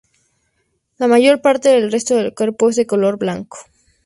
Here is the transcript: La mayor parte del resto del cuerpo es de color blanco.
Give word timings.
La 0.97 1.05
mayor 1.07 1.41
parte 1.43 1.69
del 1.69 1.91
resto 1.91 2.15
del 2.15 2.33
cuerpo 2.33 2.71
es 2.71 2.75
de 2.75 2.87
color 2.87 3.19
blanco. 3.19 3.59